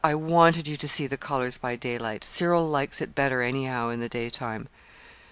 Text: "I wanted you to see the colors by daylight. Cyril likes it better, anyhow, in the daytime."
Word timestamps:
"I 0.03 0.15
wanted 0.15 0.67
you 0.67 0.77
to 0.77 0.87
see 0.87 1.05
the 1.05 1.15
colors 1.15 1.59
by 1.59 1.75
daylight. 1.75 2.23
Cyril 2.23 2.67
likes 2.67 3.01
it 3.01 3.13
better, 3.13 3.43
anyhow, 3.43 3.89
in 3.89 3.99
the 3.99 4.09
daytime." 4.09 4.67